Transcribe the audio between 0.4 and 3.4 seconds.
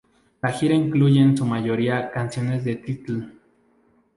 La gira incluye en su mayoría canciones de Title.